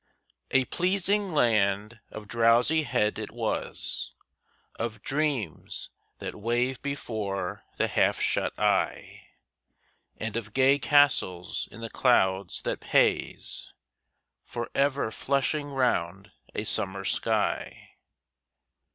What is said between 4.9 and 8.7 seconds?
dreams that wave before the half shut